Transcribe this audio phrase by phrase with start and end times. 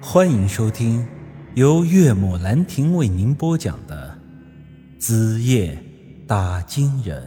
[0.00, 1.06] 欢迎收听
[1.54, 4.18] 由岳母兰亭为您播讲的
[5.00, 5.82] 《子夜
[6.26, 7.22] 打金人》。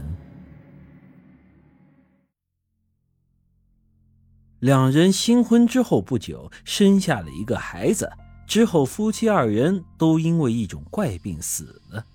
[4.59, 8.11] 两人新婚之后不久，生下了一个孩子。
[8.45, 12.05] 之后，夫妻二人都因为一种怪病死了。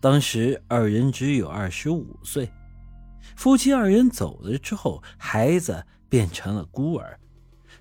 [0.00, 2.48] 当时二人只有二十五岁。
[3.34, 7.18] 夫妻二人走了之后，孩子变成了孤儿。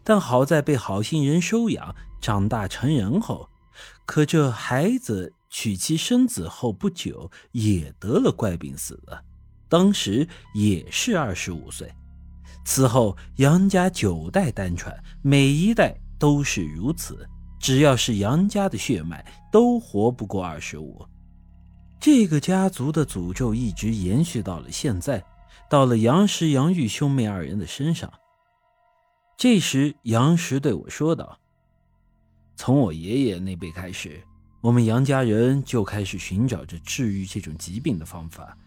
[0.03, 3.49] 但好在被好心人收养，长大成人后，
[4.05, 9.23] 可这孩子娶妻生子后不久也得了怪病死了，
[9.69, 11.91] 当时也是二十五岁。
[12.65, 17.27] 此后杨家九代单传，每一代都是如此，
[17.59, 21.05] 只要是杨家的血脉，都活不过二十五。
[21.99, 25.23] 这个家族的诅咒一直延续到了现在，
[25.69, 28.11] 到了杨石、杨玉兄妹二人的身上。
[29.35, 31.37] 这时，杨石对我说道
[32.55, 34.23] ：“从我爷爷那辈开始，
[34.61, 38.57] 我们杨家人就开始寻找着治愈这种疾病的方法。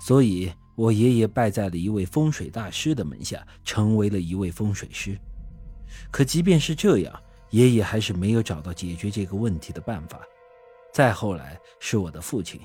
[0.00, 5.16] 所以，我爷爷拜在了一位风水大师的门下，成为了一位风水师。
[6.10, 10.20] 可即便是这样，爷爷还是没有找到解决这个问题的办法。
[10.92, 12.60] 再后来，是我的父亲。”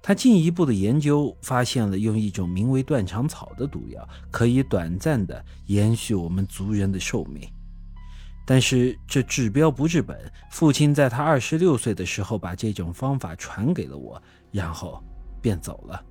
[0.00, 7.48] 他进一步的研究，发现了用一种名为断肠草的毒药，可以短暂的延续我们族人的寿命。
[8.44, 10.18] 但是这治标不治本。
[10.50, 15.02] 父亲在他二十六岁的时候，把这种方法传给了我，然后
[15.40, 16.04] 便走了。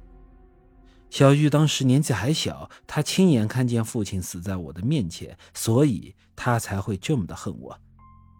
[1.10, 7.78] 小玉当时年纪还小，他亲眼看见父亲死在我的面前，所以他才会这么的恨我。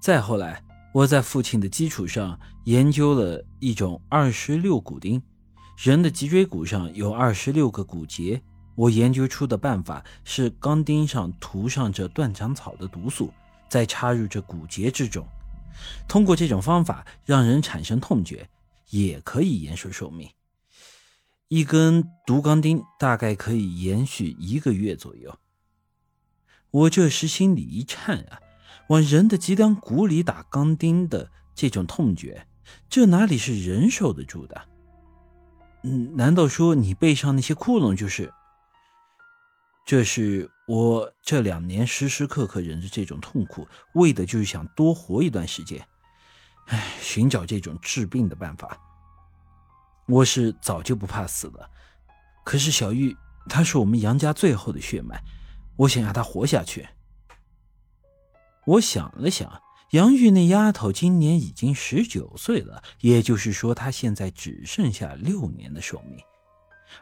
[0.02, 0.64] 再后来。
[0.94, 5.22] 我在父亲的基础上研究了一种二十六骨钉，
[5.78, 8.42] 人的脊椎骨上有二十六个骨节。
[8.76, 13.32] 我研究出的办法是钢钉上涂上这断肠草的毒素，
[13.70, 15.26] 再插入这骨节之中。
[16.08, 18.50] 通过这种方法让人产生痛觉，
[18.90, 20.30] 也可以延寿寿命。
[21.48, 25.38] 一根毒钢钉大概可以延续一个月左右。
[26.72, 28.40] 我这时心里一颤啊！
[28.88, 32.48] 往人的脊梁骨里打钢钉的这种痛觉，
[32.90, 34.62] 这哪里是人受得住的？
[35.84, 38.32] 嗯，难道说你背上那些窟窿就是？
[39.84, 45.86] 这是我这两年时时刻刻忍着这种痛苦，为的就是想多活一段时间。
[46.68, 48.78] 唉，寻找这种治病的办法。
[50.06, 51.70] 我是早就不怕死了，
[52.44, 53.16] 可是小玉
[53.50, 55.22] 她是我们杨家最后的血脉，
[55.76, 56.88] 我想让她活下去。
[58.66, 59.62] 我想了想，
[59.92, 66.20] 杨玉那丫头今年已经十九岁了，也就是说，她现在只剩下六年的寿命。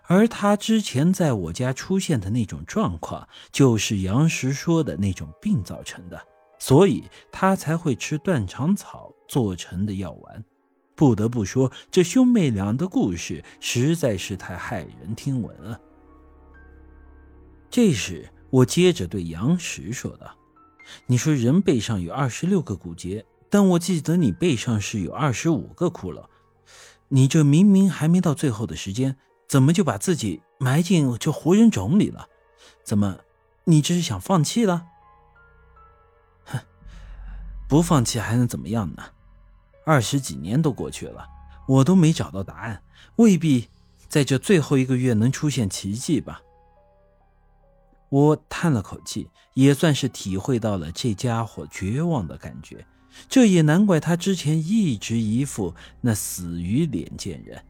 [0.04, 6.22] 而她之前在我家出现的那种状况，就是杨石说的那种病造成的，
[6.60, 10.46] 所以她才会吃断肠草做成的药丸。
[10.96, 15.80] 不得不说，这兄妹俩的故事实在是太骇人听闻了。
[17.70, 20.36] 这时，我接着对杨石说道。
[21.08, 26.26] 你说人背上有二十六个骨节，但我记得你背上是有二十五个窟窿。
[27.10, 29.18] 你这明明还没到最后的时间，
[29.48, 32.28] 怎么就把自己埋进这活人冢里了？
[32.84, 33.20] 怎么，
[33.66, 34.86] 你这是想放弃了？
[36.46, 36.60] 哼，
[37.68, 39.04] 不放弃还能怎么样呢？
[39.86, 41.26] 二十几年都过去了，
[41.68, 42.84] 我都没找到答案，
[43.16, 43.70] 未必
[44.08, 46.42] 在这最后一个月能出现奇迹吧？
[48.10, 52.86] 我叹了口气，也算是体会到了这家伙绝望的感觉。
[53.28, 57.64] 这也难怪他之前一直一副那死鱼脸见人。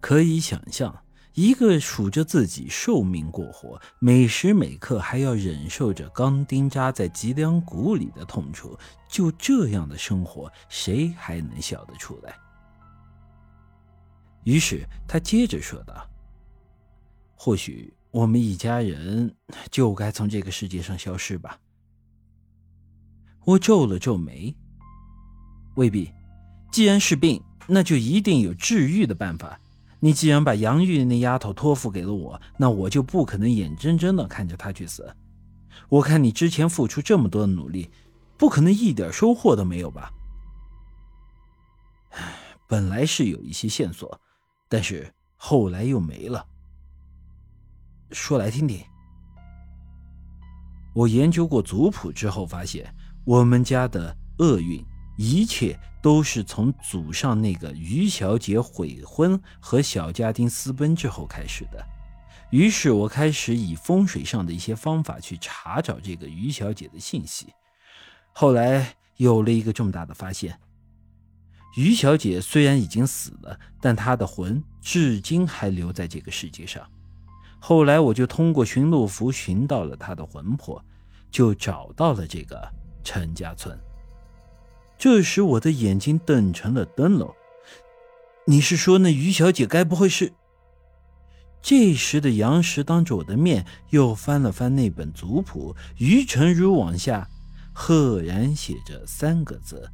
[0.00, 12.34] 可以想象，一个数着自己寿命过活，每时每刻还要忍受着钢钉扎在脊梁骨里的痛楚，就这样的生活，谁还能笑得出来？
[14.44, 16.08] 于是他接着说道
[17.36, 19.34] ：“或许……”我们一家人
[19.70, 21.58] 就该从这个世界上消失吧。
[23.44, 24.54] 我皱了皱眉，
[25.76, 26.12] 未必。
[26.72, 29.60] 既然是病，那就一定有治愈的办法。
[30.00, 35.14] 你既然把杨玉那丫头托付给了我，那我就不可能眼睁睁的看着她去死。
[35.88, 37.90] 我看你之前付出这么多的努力，
[38.36, 40.12] 不可能一点收获都没有吧？
[42.66, 44.20] 本来是有一些线索，
[44.68, 46.46] 但是后来又没了。
[48.12, 48.82] 说来听听。
[50.92, 52.92] 我研究过族谱之后，发现
[53.24, 54.84] 我们家的厄运，
[55.16, 61.86] 一切都是从祖上那个于小姐悔婚和小家丁私奔之后开始的。
[62.50, 67.46] 于是我开始以风水上的一些方法去查找这个于小姐的信息。
[68.32, 70.58] 后来有了一个重大的发现：
[71.76, 76.84] 于小姐虽然已经死了，但她的魂至今还留在这个世界上。
[77.60, 80.82] 后来我就通过寻路符寻到了他的魂魄，
[81.30, 82.68] 就找到了这个
[83.04, 83.78] 陈家村。
[84.98, 87.32] 这时我的眼睛瞪成了灯笼。
[88.46, 90.32] 你是说那于小姐该不会是？
[91.62, 97.28] 这时的杨石当着我的面又翻了翻那本族谱，于成如往下
[97.74, 99.88] 赫然写着三个字：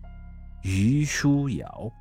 [0.63, 1.93] 于书瑶。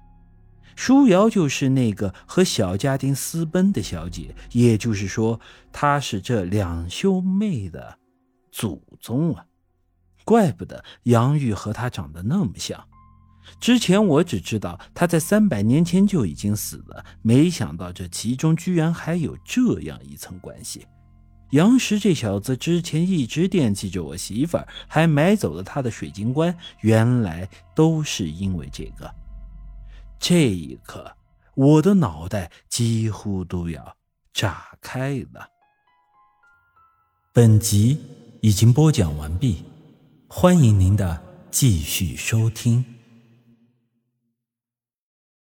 [0.75, 5.39] 舒瑶就是那个和小家丁私奔的小姐，也就是说，
[5.71, 7.97] 她是这两兄妹的
[8.51, 9.45] 祖宗啊！
[10.23, 12.83] 怪不得杨玉和她长得那么像。
[13.59, 20.87] 之前我只知道他在三百年前就已经死了，没想到这其中居然还有这样一层关系。
[21.51, 29.13] 杨石这小子之前一直惦记着我媳妇儿，还买走了他的水晶棺，原来都是因为这个。
[30.19, 31.15] 这一刻，
[31.55, 33.95] 我的脑袋几乎都要
[34.33, 35.49] 炸开了。
[37.33, 37.99] 本集
[38.41, 39.65] 已经播讲完毕，
[40.27, 41.21] 欢迎您的
[41.51, 42.94] 继续收听。